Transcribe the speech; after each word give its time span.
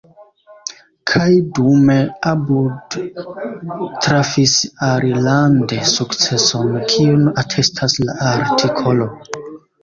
Kaj 1.09 1.25
dume 1.57 1.97
About 2.29 2.95
trafis 4.05 4.55
alilande 4.87 5.79
sukceson, 5.91 6.73
kiun 6.95 7.29
atestas 7.43 7.97
la 8.09 8.19
artikolo. 8.33 9.09